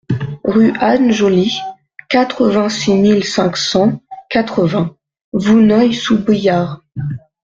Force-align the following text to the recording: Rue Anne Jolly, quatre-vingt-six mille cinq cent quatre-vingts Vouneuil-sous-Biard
Rue 0.43 0.73
Anne 0.79 1.11
Jolly, 1.11 1.59
quatre-vingt-six 2.09 2.95
mille 2.95 3.23
cinq 3.23 3.55
cent 3.55 4.01
quatre-vingts 4.31 4.95
Vouneuil-sous-Biard 5.31 6.81